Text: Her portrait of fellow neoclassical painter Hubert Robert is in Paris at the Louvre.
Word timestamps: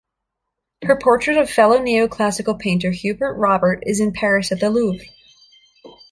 Her 0.83 0.97
portrait 0.97 1.37
of 1.37 1.47
fellow 1.47 1.77
neoclassical 1.77 2.57
painter 2.57 2.89
Hubert 2.89 3.35
Robert 3.35 3.83
is 3.85 3.99
in 3.99 4.13
Paris 4.13 4.51
at 4.51 4.59
the 4.59 4.71
Louvre. 4.71 5.05